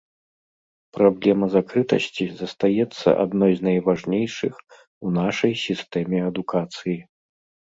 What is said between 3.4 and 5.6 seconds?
з найважнейшых у нашай